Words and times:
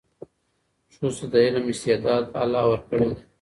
ښځو 0.93 1.09
ته 1.19 1.25
د 1.31 1.33
علم 1.45 1.65
استعداد 1.71 2.23
الله 2.41 2.63
ورکړی 2.67 3.05
دی. 3.15 3.19